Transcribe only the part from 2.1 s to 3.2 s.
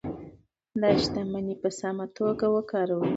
توګه وکاروئ.